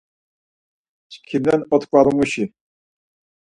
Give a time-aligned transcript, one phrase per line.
[1.11, 2.43] Çkimden otkvalumuşi.